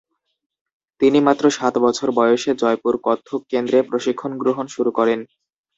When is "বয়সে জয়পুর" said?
2.11-2.95